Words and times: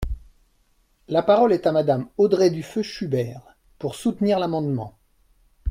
La 1.09 1.21
parole 1.21 1.53
est 1.53 1.67
à 1.67 1.71
Madame 1.71 2.09
Audrey 2.17 2.49
Dufeu 2.49 2.81
Schubert, 2.81 3.55
pour 3.77 3.93
soutenir 3.93 4.39
l’amendement. 4.39 4.97